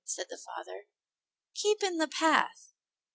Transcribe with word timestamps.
said 0.03 0.25
the 0.31 0.37
father. 0.43 0.87
"Keep 1.53 1.83
in 1.83 1.97
the 1.99 2.07
path." 2.07 2.73